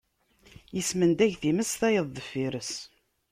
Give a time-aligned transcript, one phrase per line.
[0.79, 2.71] Ismendag times, tayeḍ deffir-s.